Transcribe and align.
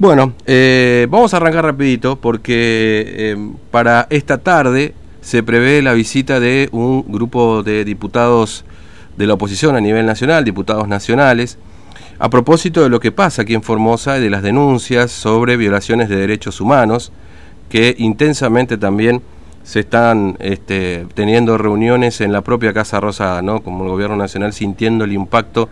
Bueno, 0.00 0.32
eh, 0.46 1.06
vamos 1.10 1.34
a 1.34 1.36
arrancar 1.36 1.62
rapidito 1.62 2.16
porque 2.16 3.04
eh, 3.06 3.36
para 3.70 4.06
esta 4.08 4.38
tarde 4.38 4.94
se 5.20 5.42
prevé 5.42 5.82
la 5.82 5.92
visita 5.92 6.40
de 6.40 6.70
un 6.72 7.04
grupo 7.06 7.62
de 7.62 7.84
diputados 7.84 8.64
de 9.18 9.26
la 9.26 9.34
oposición 9.34 9.76
a 9.76 9.80
nivel 9.82 10.06
nacional, 10.06 10.42
diputados 10.42 10.88
nacionales, 10.88 11.58
a 12.18 12.30
propósito 12.30 12.82
de 12.82 12.88
lo 12.88 12.98
que 12.98 13.12
pasa 13.12 13.42
aquí 13.42 13.52
en 13.52 13.62
Formosa 13.62 14.16
y 14.16 14.22
de 14.22 14.30
las 14.30 14.42
denuncias 14.42 15.12
sobre 15.12 15.58
violaciones 15.58 16.08
de 16.08 16.16
derechos 16.16 16.62
humanos, 16.62 17.12
que 17.68 17.94
intensamente 17.98 18.78
también 18.78 19.20
se 19.64 19.80
están 19.80 20.38
este, 20.40 21.06
teniendo 21.12 21.58
reuniones 21.58 22.22
en 22.22 22.32
la 22.32 22.40
propia 22.40 22.72
Casa 22.72 23.00
Rosada, 23.00 23.42
¿no? 23.42 23.60
como 23.60 23.84
el 23.84 23.90
Gobierno 23.90 24.16
Nacional 24.16 24.54
sintiendo 24.54 25.04
el 25.04 25.12
impacto 25.12 25.68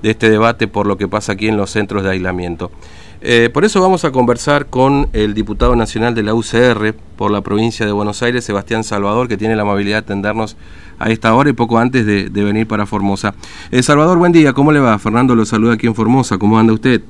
de 0.00 0.10
este 0.10 0.30
debate 0.30 0.68
por 0.68 0.86
lo 0.86 0.96
que 0.96 1.08
pasa 1.08 1.32
aquí 1.32 1.48
en 1.48 1.56
los 1.56 1.70
centros 1.70 2.04
de 2.04 2.10
aislamiento. 2.10 2.70
Eh, 3.26 3.48
por 3.48 3.64
eso 3.64 3.80
vamos 3.80 4.04
a 4.04 4.12
conversar 4.12 4.66
con 4.66 5.08
el 5.14 5.32
diputado 5.32 5.74
nacional 5.76 6.14
de 6.14 6.22
la 6.22 6.34
UCR 6.34 6.92
por 7.16 7.30
la 7.30 7.40
provincia 7.40 7.86
de 7.86 7.92
Buenos 7.92 8.22
Aires, 8.22 8.44
Sebastián 8.44 8.84
Salvador, 8.84 9.28
que 9.28 9.38
tiene 9.38 9.56
la 9.56 9.62
amabilidad 9.62 9.96
de 9.96 10.00
atendernos 10.00 10.58
a 10.98 11.08
esta 11.10 11.34
hora 11.34 11.48
y 11.48 11.54
poco 11.54 11.78
antes 11.78 12.04
de, 12.04 12.28
venir 12.28 12.68
para 12.68 12.84
Formosa. 12.84 13.34
Eh, 13.70 13.82
Salvador, 13.82 14.18
buen 14.18 14.32
día, 14.32 14.52
¿cómo 14.52 14.72
le 14.72 14.80
va? 14.80 14.98
Fernando 14.98 15.34
lo 15.34 15.46
saluda 15.46 15.72
aquí 15.72 15.86
en 15.86 15.94
Formosa, 15.94 16.36
¿cómo 16.36 16.58
anda 16.58 16.74
usted? 16.74 17.00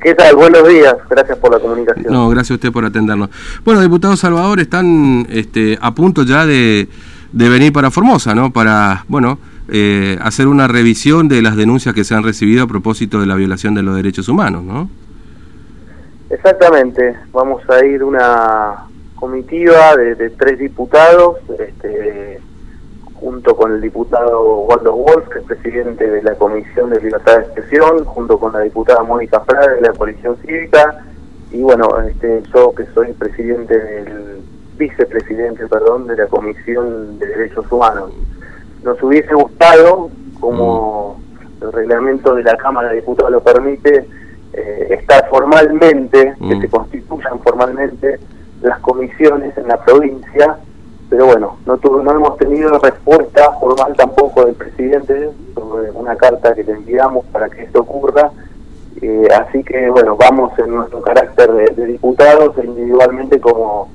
¿Qué 0.00 0.14
tal? 0.14 0.36
Buenos 0.36 0.68
días, 0.68 0.94
gracias 1.10 1.36
por 1.38 1.50
la 1.50 1.58
comunicación. 1.58 2.12
No, 2.12 2.28
gracias 2.28 2.52
a 2.52 2.54
usted 2.54 2.70
por 2.70 2.84
atendernos. 2.84 3.30
Bueno, 3.64 3.80
diputado 3.80 4.16
Salvador, 4.16 4.60
están 4.60 5.26
este, 5.28 5.76
a 5.82 5.92
punto 5.92 6.22
ya 6.22 6.46
de, 6.46 6.88
de 7.32 7.48
venir 7.48 7.72
para 7.72 7.90
Formosa, 7.90 8.32
¿no? 8.36 8.52
Para, 8.52 9.04
bueno, 9.08 9.40
eh, 9.72 10.18
hacer 10.22 10.46
una 10.46 10.68
revisión 10.68 11.28
de 11.28 11.42
las 11.42 11.56
denuncias 11.56 11.96
que 11.96 12.04
se 12.04 12.14
han 12.14 12.22
recibido 12.22 12.62
a 12.62 12.66
propósito 12.66 13.20
de 13.20 13.26
la 13.26 13.34
violación 13.34 13.74
de 13.74 13.82
los 13.82 13.96
derechos 13.96 14.28
humanos, 14.28 14.62
¿no? 14.64 14.88
Exactamente, 16.30 17.16
vamos 17.32 17.68
a 17.68 17.84
ir 17.84 18.04
una 18.04 18.86
comitiva 19.16 19.96
de, 19.96 20.30
tres 20.30 20.60
diputados, 20.60 21.38
este, 21.58 22.40
junto 23.14 23.56
con 23.56 23.72
el 23.72 23.80
diputado 23.80 24.60
Waldo 24.60 24.94
Wolf, 24.94 25.28
que 25.28 25.40
es 25.40 25.44
presidente 25.44 26.08
de 26.08 26.22
la 26.22 26.36
Comisión 26.36 26.90
de 26.90 27.00
Libertad 27.00 27.38
de 27.38 27.42
Expresión, 27.42 28.04
junto 28.04 28.38
con 28.38 28.52
la 28.52 28.60
diputada 28.60 29.02
Mónica 29.02 29.40
Frade 29.40 29.74
de 29.74 29.80
la 29.80 29.92
Coalición 29.92 30.36
Cívica, 30.46 31.04
y 31.50 31.62
bueno, 31.62 31.88
este, 32.08 32.42
yo 32.54 32.72
que 32.76 32.86
soy 32.94 33.12
presidente 33.12 33.76
del 33.76 34.40
vicepresidente, 34.78 35.66
perdón, 35.66 36.06
de 36.06 36.16
la 36.16 36.26
Comisión 36.28 37.18
de 37.18 37.26
Derechos 37.26 37.70
Humanos. 37.72 38.12
Nos 38.84 39.02
hubiese 39.02 39.34
gustado, 39.34 40.10
como 40.38 41.20
el 41.60 41.72
reglamento 41.72 42.36
de 42.36 42.44
la 42.44 42.56
Cámara 42.56 42.90
de 42.90 42.96
Diputados 42.96 43.32
lo 43.32 43.42
permite, 43.42 44.06
eh, 44.52 44.98
estar 44.98 45.28
formalmente, 45.28 46.34
que 46.38 46.56
mm. 46.56 46.60
se 46.60 46.68
constituyan 46.68 47.38
formalmente 47.40 48.18
las 48.62 48.78
comisiones 48.80 49.56
en 49.56 49.68
la 49.68 49.82
provincia, 49.82 50.56
pero 51.08 51.26
bueno, 51.26 51.58
no, 51.66 51.76
no 51.76 52.12
hemos 52.12 52.36
tenido 52.36 52.78
respuesta 52.78 53.52
formal 53.58 53.94
tampoco 53.96 54.44
del 54.46 54.54
presidente 54.54 55.30
sobre 55.54 55.90
una 55.92 56.16
carta 56.16 56.54
que 56.54 56.64
le 56.64 56.72
enviamos 56.72 57.24
para 57.26 57.48
que 57.48 57.62
esto 57.62 57.80
ocurra, 57.80 58.30
eh, 59.00 59.28
así 59.34 59.62
que 59.64 59.88
bueno, 59.90 60.16
vamos 60.16 60.56
en 60.58 60.74
nuestro 60.74 61.00
carácter 61.00 61.50
de, 61.52 61.86
diputados 61.86 62.56
e 62.58 62.66
individualmente 62.66 63.40
como 63.40 63.88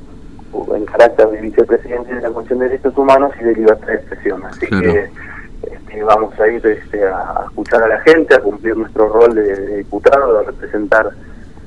en 0.73 0.85
carácter 0.85 1.29
de 1.29 1.41
vicepresidente 1.41 2.15
de 2.15 2.21
la 2.21 2.29
Comisión 2.29 2.59
de 2.59 2.69
Derechos 2.69 2.97
Humanos 2.97 3.31
y 3.39 3.43
de 3.43 3.55
Libertad 3.55 3.87
de 3.87 3.95
Expresión, 3.95 4.43
así 4.45 4.67
que 4.67 5.09
este, 5.95 6.03
vamos 6.03 6.39
a 6.39 6.47
ir 6.47 6.65
este, 6.65 7.03
a, 7.05 7.45
escuchar 7.45 7.83
a 7.83 7.87
la 7.87 7.99
gente, 8.01 8.35
a 8.35 8.39
cumplir 8.39 8.75
nuestro 8.75 9.07
rol 9.07 9.33
de, 9.33 9.77
diputado, 9.77 10.39
de 10.39 10.45
representar 10.45 11.09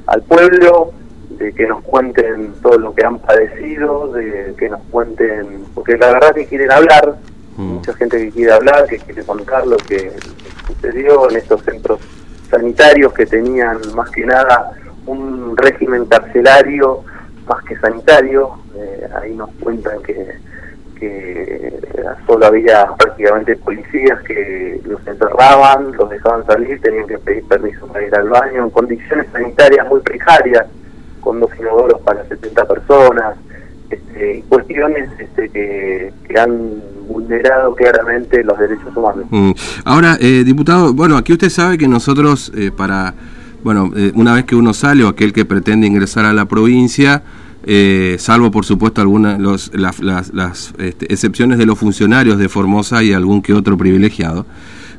al 0.06 0.22
pueblo, 0.22 0.92
de 1.30 1.52
que 1.52 1.66
nos 1.66 1.82
cuenten 1.82 2.54
todo 2.62 2.78
lo 2.78 2.94
que 2.94 3.04
han 3.04 3.18
padecido, 3.18 4.12
de 4.12 4.54
que 4.58 4.68
nos 4.68 4.80
cuenten, 4.90 5.64
porque 5.74 5.96
la 5.96 6.12
verdad 6.12 6.34
que 6.34 6.46
quieren 6.46 6.72
hablar, 6.72 7.16
mm. 7.56 7.62
mucha 7.62 7.94
gente 7.94 8.18
que 8.18 8.30
quiere 8.30 8.52
hablar, 8.52 8.86
que 8.86 8.98
quiere 8.98 9.22
contar 9.24 9.66
lo 9.66 9.76
que 9.76 10.12
sucedió 10.66 11.30
en 11.30 11.36
estos 11.36 11.62
centros 11.62 12.00
sanitarios 12.50 13.12
que 13.12 13.26
tenían 13.26 13.78
más 13.94 14.10
que 14.10 14.24
nada 14.24 14.72
un 15.06 15.56
régimen 15.56 16.04
carcelario 16.06 17.04
más 17.46 17.64
que 17.64 17.76
sanitario, 17.78 18.58
eh, 18.74 19.08
ahí 19.22 19.34
nos 19.34 19.50
cuentan 19.60 20.02
que 20.02 20.34
que 20.98 21.72
solo 22.26 22.46
había 22.46 22.86
prácticamente 22.96 23.56
policías 23.56 24.20
que 24.22 24.80
los 24.84 25.06
encerraban, 25.06 25.92
los 25.92 26.10
dejaban 26.10 26.44
salir, 26.46 26.80
tenían 26.80 27.06
que 27.06 27.18
pedir 27.18 27.44
permiso 27.44 27.86
para 27.86 28.06
ir 28.06 28.14
al 28.14 28.28
baño, 28.28 28.64
en 28.64 28.70
condiciones 28.70 29.26
sanitarias 29.32 29.86
muy 29.88 30.00
precarias, 30.00 30.66
con 31.20 31.40
dos 31.40 31.50
inodoros 31.58 32.00
para 32.02 32.24
70 32.26 32.64
personas, 32.66 33.36
este, 33.90 34.44
cuestiones 34.48 35.08
este, 35.18 35.48
que, 35.48 36.12
han 36.38 36.82
vulnerado 37.08 37.74
claramente 37.74 38.44
los 38.44 38.58
derechos 38.58 38.94
humanos. 38.94 39.24
Mm. 39.30 39.52
Ahora, 39.84 40.18
eh, 40.20 40.44
diputado, 40.44 40.92
bueno, 40.92 41.16
aquí 41.16 41.32
usted 41.32 41.48
sabe 41.48 41.78
que 41.78 41.88
nosotros 41.88 42.52
eh, 42.54 42.70
para, 42.70 43.14
bueno, 43.64 43.90
eh, 43.96 44.12
una 44.14 44.34
vez 44.34 44.44
que 44.44 44.54
uno 44.54 44.74
sale 44.74 45.04
o 45.04 45.08
aquel 45.08 45.32
que 45.32 45.46
pretende 45.46 45.86
ingresar 45.86 46.26
a 46.26 46.34
la 46.34 46.44
provincia, 46.44 47.22
eh, 47.64 48.16
salvo 48.18 48.50
por 48.50 48.64
supuesto 48.64 49.00
algunas 49.00 49.70
las, 49.72 50.74
este, 50.78 51.12
excepciones 51.12 51.58
de 51.58 51.66
los 51.66 51.78
funcionarios 51.78 52.38
de 52.38 52.48
Formosa 52.48 53.02
y 53.02 53.12
algún 53.12 53.42
que 53.42 53.54
otro 53.54 53.76
privilegiado. 53.76 54.46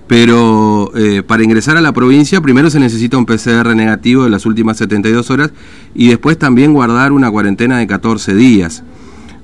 Pero 0.08 0.92
eh, 0.96 1.22
para 1.22 1.44
ingresar 1.44 1.78
a 1.78 1.82
la 1.82 1.94
provincia 1.94 2.42
primero 2.42 2.70
se 2.70 2.80
necesita 2.80 3.18
un 3.18 3.26
PCR 3.26 3.76
negativo 3.76 4.24
de 4.24 4.32
las 4.32 4.46
últimas 4.46 4.78
72 4.78 5.30
horas 5.30 5.52
y 5.94 6.08
después 6.10 6.38
también 6.38 6.74
guardar 6.74 7.12
una 7.12 7.30
cuarentena 7.30 7.78
de 7.78 7.88
14 7.88 8.34
días. 8.34 8.84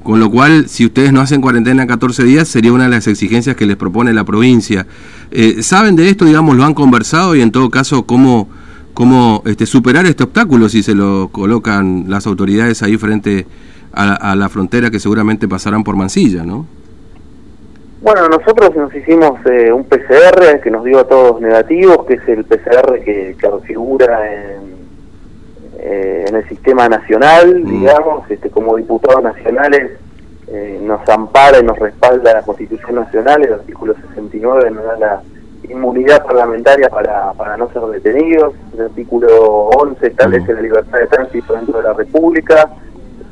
Con 0.05 0.19
lo 0.19 0.29
cual, 0.29 0.69
si 0.69 0.85
ustedes 0.85 1.11
no 1.11 1.19
hacen 1.19 1.41
cuarentena 1.41 1.81
de 1.81 1.87
14 1.87 2.23
días, 2.25 2.47
sería 2.47 2.71
una 2.71 2.83
de 2.83 2.91
las 2.91 3.07
exigencias 3.07 3.55
que 3.55 3.65
les 3.65 3.75
propone 3.75 4.13
la 4.13 4.23
provincia. 4.23 4.85
Eh, 5.31 5.63
¿Saben 5.63 5.95
de 5.95 6.09
esto, 6.09 6.25
digamos, 6.25 6.55
lo 6.55 6.63
han 6.63 6.75
conversado 6.75 7.35
y 7.35 7.41
en 7.41 7.51
todo 7.51 7.71
caso, 7.71 8.05
cómo, 8.05 8.47
cómo 8.95 9.43
este, 9.45 9.67
superar 9.67 10.07
este 10.07 10.23
obstáculo 10.23 10.67
si 10.69 10.81
se 10.81 10.95
lo 10.95 11.29
colocan 11.31 12.05
las 12.07 12.25
autoridades 12.25 12.81
ahí 12.81 12.97
frente 12.97 13.45
a, 13.93 14.35
la 14.35 14.49
frontera 14.49 14.89
que 14.89 14.99
seguramente 14.99 15.47
pasarán 15.47 15.83
por 15.83 15.95
Mansilla, 15.95 16.43
¿no? 16.43 16.65
Bueno, 18.01 18.27
nosotros 18.27 18.75
nos 18.75 18.93
hicimos 18.93 19.39
eh, 19.45 19.71
un 19.71 19.85
PCR 19.85 20.59
que 20.61 20.69
nos 20.69 20.83
dio 20.83 20.99
a 20.99 21.07
todos 21.07 21.39
negativos, 21.39 22.05
que 22.05 22.15
es 22.15 22.27
el 22.27 22.43
PCR 22.43 22.99
que, 23.03 23.37
que 23.39 23.49
figura 23.65 24.19
en, 24.33 24.75
eh, 25.79 26.25
en 26.27 26.35
el 26.35 26.47
sistema 26.49 26.89
nacional, 26.89 27.61
mm. 27.63 27.69
digamos, 27.69 28.29
este, 28.29 28.49
como 28.49 28.75
diputados 28.75 29.23
nacionales 29.23 29.91
eh, 30.47 30.79
nos 30.83 31.07
ampara 31.09 31.59
y 31.59 31.63
nos 31.63 31.79
respalda 31.79 32.33
la 32.33 32.41
Constitución 32.41 32.95
Nacional, 32.95 33.43
el 33.43 33.53
artículo 33.53 33.95
69 33.95 34.71
nos 34.71 34.83
da 34.83 34.97
la 34.97 35.21
inmunidad 35.69 36.25
parlamentaria 36.25 36.89
para, 36.89 37.33
para 37.33 37.57
no 37.57 37.69
ser 37.71 37.83
detenidos. 37.83 38.53
El 38.73 38.85
artículo 38.85 39.69
11 39.69 40.07
establece 40.07 40.53
la 40.53 40.61
libertad 40.61 40.99
de 40.99 41.07
tránsito 41.07 41.53
dentro 41.53 41.77
de 41.77 41.83
la 41.83 41.93
República. 41.93 42.69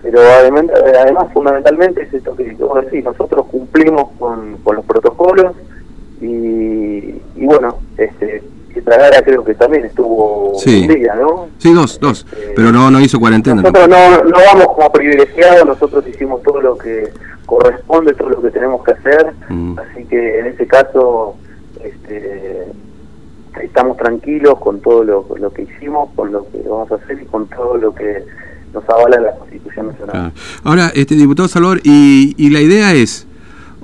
Pero 0.02 0.20
además, 0.20 0.66
además 1.02 1.32
fundamentalmente 1.34 2.04
es 2.04 2.14
esto 2.14 2.36
que 2.36 2.52
vos 2.56 2.84
decís, 2.84 3.06
nosotros 3.06 3.46
cumplimos 3.48 4.10
con, 4.20 4.58
con 4.58 4.76
los 4.76 4.86
protocolos 4.86 5.56
y, 6.20 7.22
y 7.36 7.46
bueno, 7.46 7.78
este, 7.98 8.44
Tragara 8.82 9.22
creo 9.22 9.44
que 9.44 9.54
también 9.54 9.86
estuvo 9.86 10.52
un 10.52 10.88
día, 10.88 11.16
¿no? 11.16 11.48
Sí, 11.58 11.74
dos, 11.74 12.00
dos, 12.00 12.26
este, 12.32 12.54
pero 12.56 12.72
no, 12.72 12.92
no 12.92 13.00
hizo 13.00 13.20
cuarentena. 13.20 13.62
Nosotros 13.62 13.88
no, 13.88 14.24
no 14.24 14.38
vamos 14.46 14.68
como 14.76 14.92
privilegiados, 14.92 15.66
nosotros 15.66 16.08
hicimos 16.08 16.42
todo 16.44 16.62
lo 16.62 16.78
que 16.78 17.12
corresponde, 17.46 18.14
todo 18.14 18.30
lo 18.30 18.42
que 18.42 18.52
tenemos 18.52 18.84
que 18.84 18.92
hacer, 18.92 19.34
mm. 19.50 19.80
así 19.80 20.06
que 20.06 20.40
en 20.40 20.48
ese 20.48 20.68
caso 20.68 21.36
este, 21.84 22.68
estamos 23.62 23.98
tranquilos 23.98 24.60
con 24.60 24.80
todo 24.82 25.04
lo, 25.04 25.54
que 25.54 25.64
hicimos, 25.64 26.10
con 26.16 26.32
lo 26.32 26.50
que 26.50 26.60
vamos 26.68 26.92
a 26.92 26.96
hacer 26.96 27.22
y 27.22 27.26
con 27.26 27.48
todo 27.48 27.78
lo 27.78 27.94
que 27.94 28.24
nos 28.74 28.88
avala 28.90 29.20
la 29.20 29.36
Constitución 29.36 29.88
Nacional. 29.88 30.32
Ahora, 30.64 30.92
este 30.96 31.16
diputado 31.16 31.48
Salvador, 31.48 31.82
y, 31.84 32.34
y 32.38 32.50
la 32.50 32.62
idea 32.62 32.94
es, 32.94 33.28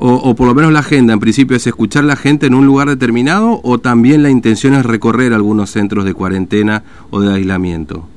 o, 0.01 0.33
por 0.33 0.47
lo 0.47 0.55
menos 0.55 0.71
la 0.71 0.79
agenda 0.79 1.13
en 1.13 1.19
principio 1.19 1.57
es 1.57 1.67
escuchar 1.67 2.03
a 2.03 2.07
la 2.07 2.15
gente 2.15 2.47
en 2.47 2.53
un 2.53 2.65
lugar 2.65 2.87
determinado, 2.87 3.59
o 3.63 3.79
también 3.79 4.23
la 4.23 4.29
intención 4.29 4.73
es 4.73 4.85
recorrer 4.85 5.33
algunos 5.33 5.71
centros 5.71 6.05
de 6.05 6.13
cuarentena 6.13 6.83
o 7.11 7.19
de 7.19 7.33
aislamiento. 7.33 8.07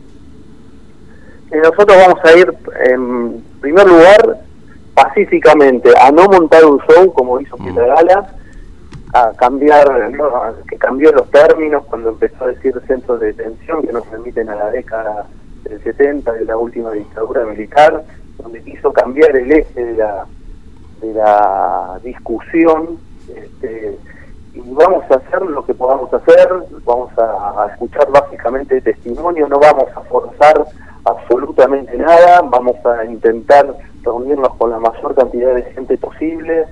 Eh, 1.51 1.59
nosotros 1.63 1.97
vamos 1.99 2.21
a 2.25 2.39
ir, 2.39 2.55
en 2.89 3.43
primer 3.61 3.87
lugar, 3.89 4.39
pacíficamente, 4.95 5.91
a 6.01 6.13
no 6.13 6.27
montar 6.27 6.65
un 6.65 6.79
show 6.89 7.13
como 7.13 7.41
hizo 7.41 7.59
mm. 7.59 7.75
A 9.13 9.33
cambiar, 9.35 9.87
que 10.69 10.77
cambió 10.79 11.13
los 11.13 11.31
términos 11.31 11.85
cuando 11.87 12.11
empezó 12.11 12.45
a 12.45 12.49
decir 12.49 12.75
centros 12.87 13.21
de 13.21 13.27
detención 13.27 13.83
que 13.83 13.93
nos 13.93 14.09
remiten 14.11 14.49
a 14.49 14.55
la 14.55 14.71
década 14.71 15.27
del 15.65 15.83
70 15.83 16.33
de 16.33 16.45
la 16.47 16.57
última 16.57 16.93
dictadura 16.93 17.45
militar, 17.45 18.05
donde 18.39 18.63
quiso 18.63 18.93
cambiar 18.93 19.37
el 19.37 19.53
eje 19.53 19.85
de 19.85 19.95
la, 19.95 20.27
de 21.03 21.13
la 21.13 22.01
discusión 22.03 22.99
este, 23.29 23.99
y 24.55 24.61
vamos 24.61 25.05
a 25.11 25.15
hacer 25.15 25.43
lo 25.43 25.65
que 25.65 25.75
podamos 25.75 26.13
hacer, 26.13 26.49
vamos 26.85 27.11
a, 27.19 27.69
escuchar 27.73 28.11
básicamente 28.11 28.81
testimonio, 28.81 29.49
no 29.49 29.59
vamos 29.59 29.89
a 29.95 30.01
forzar 30.03 30.65
absolutamente 31.05 31.97
nada, 31.97 32.43
vamos 32.43 32.77
a 32.85 33.05
intentar 33.05 33.75
reunirnos 34.03 34.55
con 34.57 34.71
la 34.71 34.79
mayor 34.79 35.15
cantidad 35.15 35.55
de 35.55 35.63
gente 35.63 35.97
posible, 35.97 36.65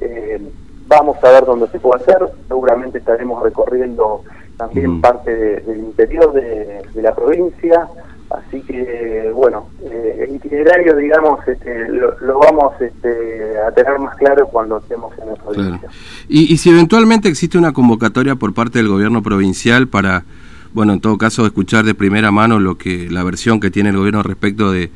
eh, 0.00 0.40
vamos 0.86 1.16
a 1.22 1.30
ver 1.30 1.44
dónde 1.44 1.66
se 1.68 1.78
puede 1.78 2.02
hacer, 2.02 2.18
seguramente 2.48 2.98
estaremos 2.98 3.42
recorriendo 3.42 4.22
también 4.56 4.98
mm. 4.98 5.00
parte 5.00 5.30
del 5.34 5.78
interior 5.78 6.32
de, 6.32 6.82
la 6.94 7.14
provincia, 7.14 7.88
así 8.30 8.60
que 8.62 9.30
bueno, 9.34 9.68
eh, 9.84 10.26
el 10.26 10.36
itinerario 10.36 10.96
digamos 10.96 11.46
este, 11.46 11.88
lo, 11.88 12.38
vamos 12.38 12.80
este, 12.80 13.60
a 13.66 13.70
tener 13.72 13.98
más 13.98 14.16
claro 14.16 14.48
cuando 14.48 14.78
estemos 14.78 15.12
en 15.18 15.28
la 15.28 15.34
provincia. 15.34 15.88
Y, 16.28 16.52
y 16.52 16.56
si 16.56 16.70
eventualmente 16.70 17.28
existe 17.28 17.58
una 17.58 17.72
convocatoria 17.72 18.36
por 18.36 18.54
parte 18.54 18.78
del 18.78 18.88
gobierno 18.88 19.22
provincial 19.22 19.88
para, 19.88 20.24
bueno, 20.72 20.94
en 20.94 21.00
todo 21.00 21.18
caso 21.18 21.44
escuchar 21.44 21.84
de 21.84 21.94
primera 21.94 22.30
mano 22.30 22.58
lo 22.58 22.78
que 22.78 23.10
la 23.10 23.22
versión 23.24 23.60
que 23.60 23.70
tiene 23.70 23.90
el 23.90 23.96
gobierno 23.98 24.22
respecto 24.22 24.72
de, 24.72 24.90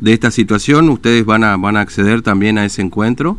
de 0.00 0.12
esta 0.12 0.30
situación, 0.30 0.88
¿ustedes 0.90 1.24
van 1.24 1.44
a, 1.44 1.56
van 1.56 1.76
a 1.76 1.80
acceder 1.80 2.22
también 2.22 2.58
a 2.58 2.64
ese 2.64 2.82
encuentro? 2.82 3.38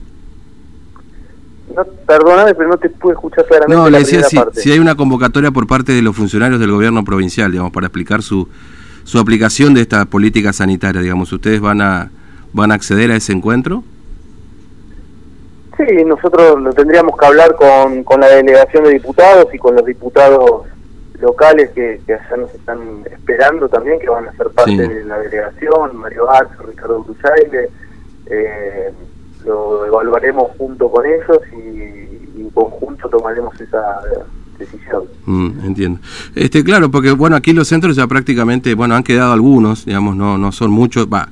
Perdóname, 2.05 2.55
pero 2.55 2.69
no 2.69 2.77
te 2.77 2.89
pude 2.89 3.13
escuchar 3.13 3.45
claramente. 3.45 3.75
No, 3.75 3.89
le 3.89 3.99
decía 3.99 4.21
si, 4.23 4.71
hay 4.71 4.79
una 4.79 4.95
convocatoria 4.95 5.51
por 5.51 5.67
parte 5.67 5.91
de 5.91 6.01
los 6.01 6.15
funcionarios 6.15 6.59
del 6.59 6.71
gobierno 6.71 7.03
provincial, 7.03 7.51
digamos, 7.51 7.71
para 7.71 7.87
explicar 7.87 8.21
su, 8.21 8.47
su 9.03 9.19
aplicación 9.19 9.73
de 9.73 9.81
esta 9.81 10.05
política 10.05 10.53
sanitaria, 10.53 11.01
digamos, 11.01 11.31
¿ustedes 11.31 11.61
van 11.61 11.81
a, 11.81 12.11
van 12.53 12.71
a 12.71 12.75
acceder 12.75 13.11
a 13.11 13.15
ese 13.15 13.33
encuentro? 13.33 13.83
Sí, 15.77 16.03
nosotros 16.05 16.61
lo 16.61 16.73
tendríamos 16.73 17.17
que 17.17 17.25
hablar 17.25 17.55
con, 17.55 18.03
con 18.03 18.19
la 18.19 18.27
delegación 18.27 18.83
de 18.83 18.91
diputados 18.91 19.53
y 19.53 19.57
con 19.57 19.75
los 19.75 19.85
diputados 19.85 20.65
locales 21.19 21.69
que, 21.71 22.01
que 22.05 22.13
allá 22.13 22.37
nos 22.37 22.53
están 22.53 22.79
esperando 23.09 23.69
también, 23.69 23.99
que 23.99 24.09
van 24.09 24.27
a 24.27 24.33
ser 24.33 24.49
parte 24.49 24.87
de 24.87 25.05
la 25.05 25.19
delegación, 25.19 25.95
Mario 25.95 26.29
Arce, 26.29 26.53
Ricardo 26.67 27.03
Bruchaile, 27.03 27.69
eh, 28.25 28.91
lo 29.45 29.85
evaluaremos 29.85 30.51
junto 30.57 30.89
con 30.89 31.05
ellos 31.05 31.39
y, 31.53 32.41
en 32.41 32.49
conjunto 32.49 33.07
tomaremos 33.09 33.59
esa 33.59 33.81
decisión. 34.57 35.03
Mm, 35.25 35.65
entiendo. 35.65 35.99
Este, 36.35 36.63
claro, 36.63 36.89
porque 36.89 37.11
bueno, 37.11 37.35
aquí 37.35 37.53
los 37.53 37.67
centros 37.67 37.95
ya 37.95 38.07
prácticamente, 38.07 38.73
bueno, 38.73 38.95
han 38.95 39.03
quedado 39.03 39.33
algunos, 39.33 39.85
digamos, 39.85 40.15
no, 40.15 40.37
no 40.37 40.51
son 40.51 40.71
muchos, 40.71 41.07
va, 41.07 41.29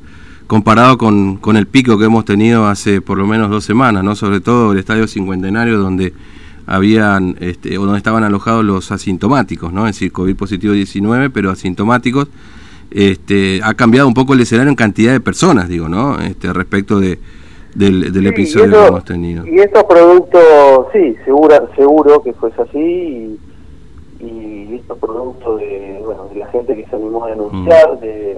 comparado 0.47 0.97
con, 0.97 1.37
con 1.37 1.57
el 1.57 1.67
pico 1.67 1.97
que 1.97 2.05
hemos 2.05 2.25
tenido 2.25 2.67
hace 2.67 3.01
por 3.01 3.17
lo 3.17 3.27
menos 3.27 3.49
dos 3.49 3.63
semanas, 3.63 4.03
¿no? 4.03 4.15
Sobre 4.15 4.39
todo 4.39 4.71
el 4.71 4.79
Estadio 4.79 5.07
Cincuentenario, 5.07 5.77
donde 5.77 6.13
habían, 6.69 7.35
este, 7.39 7.77
o 7.79 7.83
donde 7.83 7.97
estaban 7.97 8.23
alojados 8.23 8.63
los 8.63 8.91
asintomáticos, 8.91 9.73
¿no? 9.73 9.87
Es 9.87 9.95
decir, 9.95 10.11
COVID 10.11 10.35
positivo 10.35 10.73
19, 10.73 11.31
pero 11.31 11.49
asintomáticos. 11.49 12.27
Este, 12.91 13.61
ha 13.63 13.73
cambiado 13.75 14.07
un 14.07 14.13
poco 14.13 14.33
el 14.33 14.41
escenario 14.41 14.69
en 14.69 14.75
cantidad 14.75 15.11
de 15.11 15.19
personas, 15.19 15.67
digo, 15.67 15.89
¿no? 15.89 16.19
Este, 16.19 16.51
respecto 16.53 16.99
de, 16.99 17.19
del, 17.75 18.27
episodio 18.27 18.71
que 18.71 18.87
hemos 18.87 19.05
tenido. 19.05 19.45
Y 19.47 19.59
estos 19.59 19.83
productos, 19.83 20.87
sí, 20.93 21.15
seguro, 21.25 21.69
seguro 21.75 22.21
que 22.21 22.33
fue 22.33 22.51
así, 22.57 23.39
y, 24.19 24.75
estos 24.75 24.97
productos 24.97 25.59
de, 25.59 26.01
bueno, 26.05 26.27
de 26.33 26.39
la 26.39 26.47
gente 26.47 26.75
que 26.75 26.85
se 26.85 26.95
animó 26.95 27.25
a 27.25 27.29
denunciar, 27.29 27.97
mm. 27.97 27.99
de, 27.99 28.37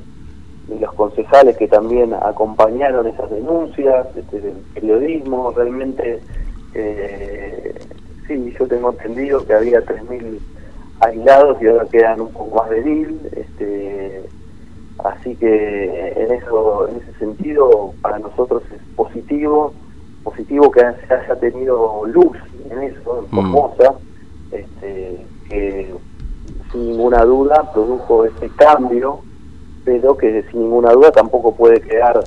los 0.79 0.93
concejales 0.93 1.57
que 1.57 1.67
también 1.67 2.13
acompañaron 2.13 3.05
esas 3.05 3.29
denuncias, 3.29 4.07
este, 4.15 4.39
del 4.39 4.55
periodismo, 4.73 5.51
realmente, 5.51 6.21
eh, 6.73 7.75
sí, 8.27 8.53
yo 8.57 8.67
tengo 8.67 8.91
entendido 8.91 9.45
que 9.45 9.53
había 9.53 9.83
3.000 9.83 10.39
aislados 11.01 11.61
y 11.61 11.67
ahora 11.67 11.85
quedan 11.91 12.21
un 12.21 12.31
poco 12.31 12.55
más 12.55 12.69
de 12.69 12.85
1.000, 12.85 13.17
este 13.33 13.40
Así 15.21 15.35
que 15.35 16.13
en 16.17 16.31
eso, 16.31 16.87
en 16.87 16.97
ese 16.97 17.13
sentido, 17.19 17.93
para 18.01 18.17
nosotros 18.17 18.63
es 18.73 18.81
positivo, 18.95 19.71
positivo 20.23 20.71
que 20.71 20.81
se 20.81 21.13
haya 21.13 21.35
tenido 21.35 22.01
luz 22.07 22.35
en 22.71 22.81
eso, 22.81 23.19
en 23.19 23.25
mm. 23.25 23.29
Formosa, 23.29 23.93
este, 24.51 25.23
que 25.47 25.93
sin 26.71 26.87
ninguna 26.87 27.23
duda 27.23 27.71
produjo 27.71 28.25
ese 28.25 28.49
cambio, 28.55 29.19
pero 29.85 30.17
que 30.17 30.43
sin 30.49 30.61
ninguna 30.61 30.91
duda 30.91 31.11
tampoco 31.11 31.55
puede 31.55 31.81
quedar 31.81 32.23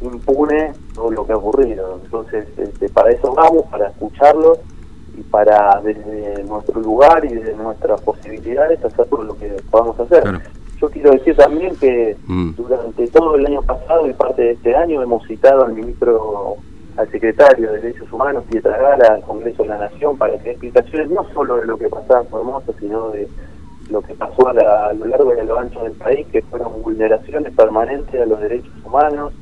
impune 0.00 0.72
todo 0.94 1.10
lo 1.10 1.26
que 1.26 1.34
ha 1.34 1.36
ocurrido. 1.36 2.00
Entonces, 2.02 2.46
este, 2.56 2.88
para 2.88 3.10
eso 3.10 3.34
vamos, 3.34 3.66
para 3.70 3.88
escucharlos 3.88 4.60
y 5.14 5.20
para 5.24 5.78
desde 5.84 6.42
nuestro 6.44 6.80
lugar 6.80 7.22
y 7.26 7.34
desde 7.34 7.54
nuestras 7.54 8.00
posibilidades 8.00 8.82
hacer 8.82 9.04
todo 9.08 9.24
lo 9.24 9.36
que 9.36 9.62
podamos 9.70 10.00
hacer. 10.00 10.40
Yo 10.80 10.88
quiero 10.88 11.10
decir 11.10 11.36
también 11.36 11.76
que 11.76 12.16
mm. 12.26 12.52
durante 12.56 13.06
todo 13.08 13.36
el 13.36 13.46
año 13.46 13.60
pasado 13.62 14.08
y 14.08 14.14
parte 14.14 14.40
de 14.42 14.50
este 14.52 14.74
año 14.74 15.02
hemos 15.02 15.26
citado 15.26 15.66
al 15.66 15.74
ministro, 15.74 16.56
al 16.96 17.10
secretario 17.10 17.70
de 17.70 17.80
Derechos 17.80 18.10
Humanos, 18.10 18.44
Pietra 18.50 18.78
Gala, 18.78 19.14
al 19.16 19.22
Congreso 19.22 19.62
de 19.62 19.68
la 19.68 19.78
Nación, 19.78 20.16
para 20.16 20.38
que 20.38 20.44
dé 20.44 20.50
explicaciones 20.52 21.10
no 21.10 21.26
solo 21.34 21.56
de 21.56 21.66
lo 21.66 21.76
que 21.76 21.88
pasaba 21.90 22.22
en 22.22 22.28
Formosa, 22.28 22.72
sino 22.80 23.10
de 23.10 23.28
lo 23.90 24.00
que 24.00 24.14
pasó 24.14 24.48
a, 24.48 24.92
lo 24.94 25.04
largo 25.04 25.34
y 25.36 25.40
a 25.40 25.44
lo 25.44 25.58
ancho 25.58 25.82
del 25.82 25.92
país, 25.92 26.26
que 26.32 26.40
fueron 26.42 26.80
vulneraciones 26.82 27.52
permanentes 27.54 28.18
a 28.18 28.24
los 28.24 28.40
derechos 28.40 28.72
humanos, 28.82 29.34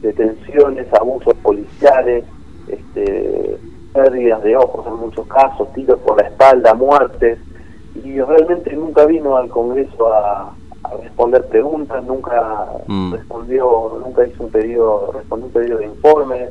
detenciones, 0.00 0.86
abusos 0.94 1.34
policiales, 1.42 2.24
este, 2.68 3.58
pérdidas 3.92 4.42
de 4.42 4.56
ojos 4.56 4.86
en 4.86 4.94
muchos 4.94 5.26
casos, 5.26 5.70
tiros 5.74 5.98
por 6.00 6.22
la 6.22 6.28
espalda, 6.28 6.72
muertes, 6.72 7.38
y 8.02 8.18
realmente 8.18 8.72
nunca 8.74 9.04
vino 9.04 9.36
al 9.36 9.50
Congreso 9.50 10.12
a, 10.12 10.54
a 10.86 10.96
responder 11.02 11.44
preguntas, 11.46 12.04
nunca 12.04 12.66
mm. 12.86 13.12
respondió, 13.12 14.00
nunca 14.04 14.26
hizo 14.26 14.44
un 14.44 14.50
pedido, 14.50 15.12
respondió 15.14 15.46
un 15.46 15.52
pedido 15.52 15.78
de 15.78 15.86
informe, 15.86 16.48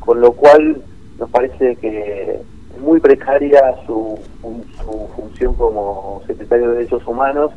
con 0.00 0.20
lo 0.20 0.32
cual 0.32 0.82
nos 1.18 1.30
parece 1.30 1.76
que 1.76 2.40
es 2.74 2.80
muy 2.80 3.00
precaria 3.00 3.60
su, 3.86 4.18
su 4.42 5.08
función 5.16 5.54
como 5.54 6.22
secretario 6.26 6.70
de 6.70 6.76
Derechos 6.78 7.06
Humanos, 7.06 7.52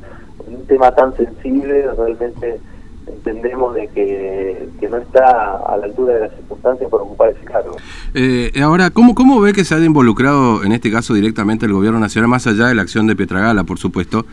un 0.47 0.65
tema 0.65 0.91
tan 0.91 1.15
sensible, 1.15 1.85
realmente 1.95 2.59
entendemos 3.07 3.75
de 3.75 3.87
que, 3.89 4.69
que, 4.79 4.89
no 4.89 4.97
está 4.97 5.57
a 5.57 5.77
la 5.77 5.85
altura 5.85 6.13
de 6.13 6.19
las 6.21 6.35
circunstancias 6.35 6.89
para 6.89 7.03
ocupar 7.03 7.29
ese 7.29 7.45
cargo. 7.45 7.75
Eh, 8.13 8.51
ahora, 8.61 8.89
¿cómo, 8.89 9.15
¿cómo 9.15 9.39
ve 9.41 9.53
que 9.53 9.63
se 9.63 9.75
ha 9.75 9.79
involucrado 9.79 10.63
en 10.63 10.71
este 10.71 10.91
caso 10.91 11.13
directamente 11.13 11.65
el 11.65 11.73
gobierno 11.73 11.99
nacional, 11.99 12.29
más 12.29 12.47
allá 12.47 12.67
de 12.67 12.75
la 12.75 12.81
acción 12.81 13.07
de 13.07 13.15
Pietragala, 13.15 13.63
por 13.63 13.79
supuesto, 13.79 14.25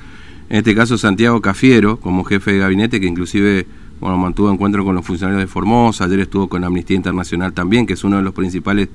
en 0.51 0.57
este 0.57 0.75
caso 0.75 0.97
Santiago 0.97 1.41
Cafiero, 1.41 1.99
como 1.99 2.25
jefe 2.25 2.53
de 2.53 2.59
gabinete, 2.59 3.01
que 3.01 3.07
inclusive 3.07 3.67
bueno, 4.01 4.17
mantuvo 4.17 4.51
encuentro 4.51 4.85
con 4.85 4.95
los 4.95 5.05
funcionarios 5.05 5.41
de 5.43 5.47
Formosa, 5.47 6.05
ayer 6.05 6.21
estuvo 6.21 6.49
con 6.49 6.65
Amnistía 6.65 6.97
Internacional 6.97 7.53
también, 7.53 7.87
que 7.87 7.95
es 7.95 8.05
uno 8.05 8.17
de 8.17 8.23
los 8.23 8.33
principales 8.33 8.89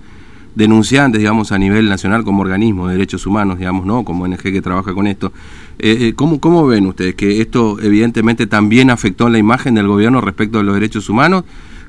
denunciantes, 0.56 1.20
digamos, 1.20 1.51
a 1.51 1.58
nivel 1.58 1.89
nacional 1.89 2.24
como 2.24 2.42
organismo 2.42 2.88
de 2.88 2.94
derechos 2.94 3.25
humanos, 3.25 3.58
digamos, 3.58 3.86
¿no? 3.86 4.04
Como 4.04 4.24
ONG 4.24 4.38
que 4.38 4.62
trabaja 4.62 4.94
con 4.94 5.08
esto. 5.08 5.34
Eh, 5.80 5.98
eh, 6.00 6.13
¿cómo, 6.16 6.39
¿Cómo 6.39 6.66
ven 6.68 6.86
ustedes 6.86 7.16
que 7.16 7.42
esto 7.42 7.80
evidentemente 7.82 8.48
también 8.48 8.89
afectó 8.89 9.30
la 9.30 9.39
imagen 9.39 9.75
del 9.75 9.88
gobierno 9.88 10.22
respecto 10.22 10.60
a 10.60 10.63
los 10.63 10.75
derechos 10.75 11.10
humanos? 11.10 11.44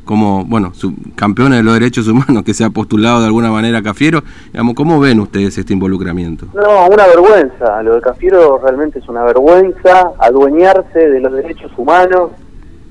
Como, 0.04 0.44
bueno, 0.44 0.72
su, 0.74 0.94
campeones 1.16 1.58
de 1.58 1.64
los 1.64 1.74
derechos 1.74 2.06
humanos 2.08 2.44
que 2.44 2.54
se 2.54 2.64
ha 2.64 2.70
postulado 2.70 3.20
de 3.20 3.26
alguna 3.26 3.50
manera 3.50 3.82
Cafiero. 3.82 4.22
Digamos, 4.52 4.74
¿Cómo 4.74 5.00
ven 5.00 5.20
ustedes 5.20 5.56
este 5.58 5.72
involucramiento? 5.72 6.46
No, 6.54 6.86
una 6.86 7.06
vergüenza. 7.06 7.82
Lo 7.82 7.94
de 7.94 8.00
Cafiero 8.00 8.58
realmente 8.58 8.98
es 8.98 9.08
una 9.08 9.24
vergüenza, 9.24 10.12
adueñarse 10.18 10.98
de 10.98 11.20
los 11.20 11.32
derechos 11.32 11.72
humanos. 11.76 12.30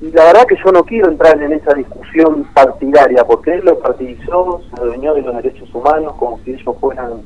Y 0.02 0.12
la 0.12 0.26
verdad 0.26 0.46
que 0.48 0.58
yo 0.64 0.72
no 0.72 0.84
quiero 0.84 1.10
entrar 1.10 1.42
en 1.42 1.54
esa 1.54 1.74
discusión 1.74 2.46
partidaria, 2.54 3.24
porque 3.24 3.54
él 3.54 3.62
lo 3.64 3.80
partidizó, 3.80 4.62
se 4.70 4.82
adueñó 4.82 5.14
de 5.14 5.22
los 5.22 5.36
derechos 5.38 5.74
humanos 5.74 6.14
como 6.20 6.40
si 6.40 6.52
ellos 6.52 6.76
fueran, 6.82 7.22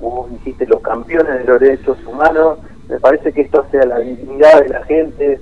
como 0.00 0.28
dijiste, 0.30 0.66
los 0.66 0.80
campeones 0.80 1.40
de 1.40 1.44
los 1.44 1.60
derechos 1.60 1.98
humanos. 2.06 2.58
Me 2.88 2.98
parece 2.98 3.32
que 3.32 3.42
esto 3.42 3.66
sea 3.70 3.84
la 3.84 3.98
dignidad 3.98 4.62
de 4.62 4.68
la 4.68 4.84
gente, 4.84 5.40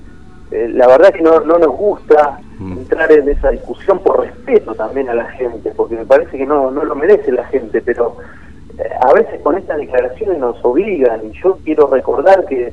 eh, 0.51 0.69
la 0.69 0.89
verdad 0.89 1.13
que 1.13 1.23
no, 1.23 1.41
no 1.41 1.59
nos 1.59 1.77
gusta 1.77 2.41
mm. 2.59 2.79
entrar 2.79 3.13
en 3.13 3.29
esa 3.29 3.51
discusión 3.51 4.01
por 4.01 4.21
respeto 4.21 4.75
también 4.75 5.09
a 5.09 5.15
la 5.15 5.27
gente, 5.33 5.71
porque 5.77 5.97
me 5.97 6.05
parece 6.05 6.37
que 6.37 6.47
no, 6.47 6.71
no 6.71 6.85
lo 6.85 6.95
merece 6.97 7.31
la 7.31 7.45
gente, 7.47 7.81
pero 7.81 8.17
eh, 8.79 8.89
a 9.01 9.13
veces 9.13 9.41
con 9.43 9.57
estas 9.57 9.79
declaraciones 9.79 10.39
nos 10.39 10.63
obligan, 10.65 11.21
y 11.25 11.33
yo 11.41 11.59
quiero 11.65 11.87
recordar 11.87 12.45
que 12.47 12.73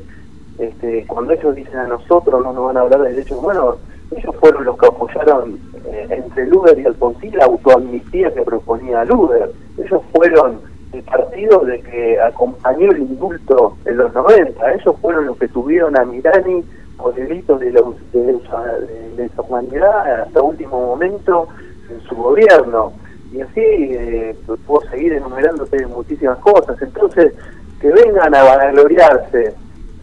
este, 0.57 1.05
cuando 1.07 1.33
ellos 1.33 1.55
dicen 1.55 1.77
a 1.77 1.87
nosotros 1.87 2.43
no 2.43 2.51
nos 2.51 2.65
van 2.65 2.77
a 2.77 2.81
hablar 2.81 3.01
de 3.03 3.09
derechos 3.09 3.37
humanos, 3.37 3.75
ellos 4.15 4.35
fueron 4.39 4.65
los 4.65 4.77
que 4.77 4.87
apoyaron 4.87 5.59
eh, 5.85 6.07
entre 6.09 6.47
Luder 6.47 6.79
y 6.79 6.85
Alfonsín 6.85 7.37
la 7.37 7.45
autoamnistía 7.45 8.33
que 8.33 8.41
proponía 8.41 9.05
Luder, 9.05 9.51
ellos 9.77 10.01
fueron 10.13 10.61
el 10.93 11.03
partido 11.03 11.59
de 11.59 11.79
que 11.81 12.19
acompañó 12.19 12.89
el 12.91 12.99
indulto 12.99 13.77
en 13.85 13.97
los 13.97 14.11
90, 14.15 14.73
ellos 14.73 14.95
fueron 14.99 15.27
los 15.27 15.37
que 15.37 15.47
tuvieron 15.49 15.95
a 15.95 16.05
Mirani 16.05 16.63
por 16.97 17.13
delitos 17.15 17.59
de, 17.59 17.71
la, 17.71 17.81
de, 18.11 19.15
de, 19.15 19.29
humanidad 19.37 20.21
hasta 20.21 20.41
último 20.41 20.85
momento 20.87 21.47
en 21.89 22.01
su 22.01 22.15
gobierno. 22.15 22.93
y 23.31 23.41
así 23.41 23.61
eh, 23.61 24.35
puedo 24.65 24.81
seguir 24.89 25.13
enumerándote 25.13 25.85
muchísimas 25.87 26.39
cosas. 26.39 26.81
Entonces, 26.81 27.33
que 27.79 27.91
vengan 27.91 28.33
a 28.33 28.43
vanagloriarse 28.43 29.53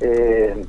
eh, 0.00 0.64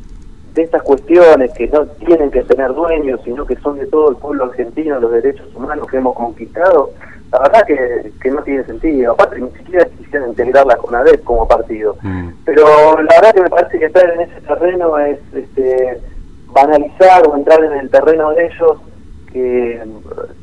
de 0.54 0.62
estas 0.62 0.82
cuestiones 0.84 1.52
que 1.54 1.68
no 1.68 1.86
tienen 1.86 2.32
que 2.32 2.42
tener 2.44 2.74
dueños, 2.74 3.20
sino 3.24 3.46
que 3.46 3.56
son 3.58 3.78
de 3.78 3.86
todo 3.88 4.10
el 4.10 4.16
pueblo 4.16 4.46
argentino, 4.46 5.00
los 5.00 5.12
derechos 5.12 5.48
humanos 5.54 5.88
que 5.88 5.98
hemos 5.98 6.16
conquistado, 6.16 6.92
la 7.32 7.40
verdad 7.40 7.66
que, 7.68 8.12
que 8.22 8.32
no 8.32 8.42
tiene 8.44 8.64
sentido. 8.64 9.12
Aparte, 9.12 9.42
ni 9.42 9.50
siquiera 9.52 9.86
quisieran 9.86 10.30
integrarla 10.30 10.78
con 10.78 10.96
ADEP 10.96 11.24
como 11.24 11.48
partido. 11.48 11.98
Mm. 12.02 12.30
Pero 12.46 12.66
la 13.02 13.16
verdad 13.16 13.34
que 13.34 13.42
me 13.42 13.50
parece 13.50 13.80
que 13.80 13.86
estar 13.86 14.10
en 14.10 14.22
ese 14.22 14.42
terreno 14.42 14.98
es 14.98 15.20
este, 15.34 16.00
banalizar 16.56 17.28
o 17.28 17.36
entrar 17.36 17.62
en 17.64 17.74
el 17.74 17.90
terreno 17.90 18.32
de 18.32 18.46
ellos 18.46 18.78
que 19.32 19.84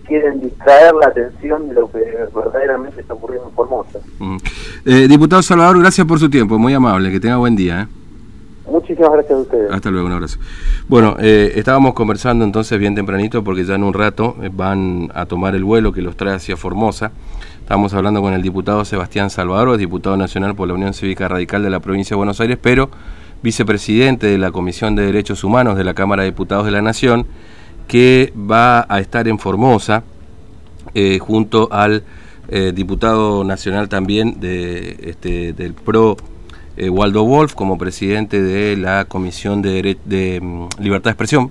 quieren 0.07 0.43
distraer 0.43 0.95
la 0.95 1.07
atención 1.07 1.71
de 1.71 1.75
lo 1.75 1.91
que 1.91 1.99
verdaderamente 2.35 3.01
está 3.01 3.15
ocurriendo 3.15 3.49
en 3.49 3.55
Formosa. 3.55 3.99
Mm. 4.19 4.37
Eh, 4.85 5.09
diputado 5.09 5.41
Salvador, 5.43 5.81
gracias 5.81 6.07
por 6.07 6.19
su 6.19 6.29
tiempo, 6.29 6.59
muy 6.59 6.75
amable, 6.75 7.11
que 7.11 7.19
tenga 7.19 7.39
buen 7.39 7.57
día. 7.57 7.83
¿eh? 7.83 8.71
Muchísimas 8.71 9.11
gracias 9.11 9.33
a 9.33 9.41
ustedes. 9.41 9.73
Hasta 9.73 9.91
luego, 9.91 10.07
un 10.07 10.13
abrazo. 10.13 10.39
Bueno, 10.87 11.17
eh, 11.19 11.53
estábamos 11.57 11.95
conversando 11.95 12.45
entonces 12.45 12.79
bien 12.79 12.95
tempranito 12.95 13.43
porque 13.43 13.65
ya 13.65 13.77
en 13.77 13.85
un 13.85 13.95
rato 13.95 14.37
van 14.53 15.11
a 15.15 15.25
tomar 15.25 15.55
el 15.55 15.65
vuelo 15.65 15.93
que 15.93 16.03
los 16.03 16.15
trae 16.15 16.35
hacia 16.35 16.59
Formosa. 16.59 17.13
Estábamos 17.61 17.95
hablando 17.95 18.21
con 18.21 18.35
el 18.35 18.43
diputado 18.43 18.85
Sebastián 18.85 19.31
Salvador, 19.31 19.79
diputado 19.79 20.19
nacional 20.19 20.55
por 20.55 20.69
la 20.69 20.75
Unión 20.75 20.93
Cívica 20.93 21.27
Radical 21.27 21.63
de 21.63 21.71
la 21.71 21.81
provincia 21.81 22.15
de 22.15 22.19
Buenos 22.19 22.39
Aires, 22.43 22.59
pero 22.61 22.91
vicepresidente 23.43 24.27
de 24.27 24.39
la 24.39 24.51
Comisión 24.51 24.95
de 24.95 25.07
Derechos 25.07 25.45
Humanos 25.45 25.77
de 25.77 25.85
la 25.85 25.95
Cámara 25.95 26.23
de 26.23 26.31
Diputados 26.31 26.65
de 26.65 26.71
la 26.71 26.83
Nación 26.83 27.27
que 27.89 28.33
va 28.37 28.87
a 28.89 29.01
estar 29.01 29.29
en 29.29 29.39
Formosa 29.39 30.05
eh, 30.95 31.19
junto 31.19 31.69
al 31.73 32.05
eh, 32.49 32.73
diputado 32.75 33.45
nacional 33.45 33.89
también 33.89 34.41
de, 34.41 34.97
este, 35.05 35.53
del 35.53 35.75
PRO, 35.75 36.17
eh, 36.77 36.91
Waldo 36.91 37.25
Wolf, 37.25 37.55
como 37.55 37.79
presidente 37.79 38.43
de 38.43 38.77
la 38.77 39.05
Comisión 39.07 39.63
de, 39.63 39.97
de 40.05 40.41
mm, 40.41 40.69
Libertad 40.81 41.11
de 41.11 41.13
Expresión 41.13 41.51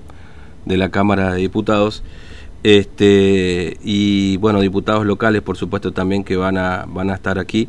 de 0.64 0.76
la 0.76 0.90
Cámara 0.90 1.32
de 1.32 1.40
Diputados. 1.40 2.02
Este, 2.62 3.78
y 3.82 4.36
bueno, 4.36 4.60
diputados 4.60 5.04
locales, 5.04 5.42
por 5.42 5.56
supuesto, 5.56 5.92
también 5.92 6.22
que 6.22 6.36
van 6.36 6.56
a, 6.56 6.86
van 6.88 7.10
a 7.10 7.14
estar 7.14 7.38
aquí. 7.38 7.68